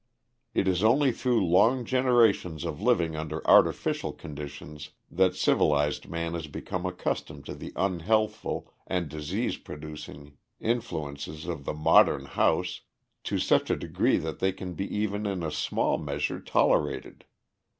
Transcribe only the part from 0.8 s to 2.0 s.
only through long